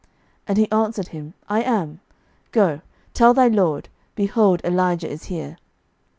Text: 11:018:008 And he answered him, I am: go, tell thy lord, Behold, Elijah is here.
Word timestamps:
11:018:008 0.01 0.09
And 0.47 0.57
he 0.57 0.71
answered 0.71 1.07
him, 1.09 1.33
I 1.47 1.61
am: 1.61 1.99
go, 2.51 2.81
tell 3.13 3.35
thy 3.35 3.49
lord, 3.49 3.87
Behold, 4.15 4.59
Elijah 4.63 5.07
is 5.07 5.25
here. 5.25 5.57